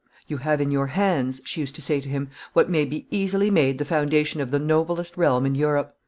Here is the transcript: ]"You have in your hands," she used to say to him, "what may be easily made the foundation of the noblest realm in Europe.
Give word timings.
]"You 0.27 0.37
have 0.37 0.59
in 0.59 0.71
your 0.71 0.87
hands," 0.87 1.41
she 1.45 1.61
used 1.61 1.75
to 1.75 1.81
say 1.83 2.01
to 2.01 2.09
him, 2.09 2.31
"what 2.53 2.71
may 2.71 2.85
be 2.85 3.05
easily 3.11 3.51
made 3.51 3.77
the 3.77 3.85
foundation 3.85 4.41
of 4.41 4.49
the 4.49 4.57
noblest 4.57 5.15
realm 5.15 5.45
in 5.45 5.53
Europe. 5.53 5.95